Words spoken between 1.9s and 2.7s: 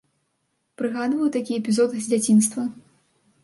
з дзяцінства.